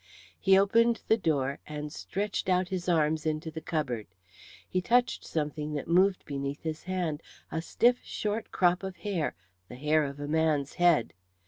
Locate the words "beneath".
6.25-6.63